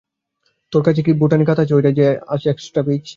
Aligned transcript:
তোর 0.73 0.81
কাছে 0.83 1.01
যে 1.01 1.13
বোটানি 1.13 1.43
খাতা 1.45 1.61
আছে 1.63 1.73
ঐটায় 1.73 1.95
আছে 2.27 2.47
এক্সট্রা 2.49 2.81
পেইজ? 2.83 3.05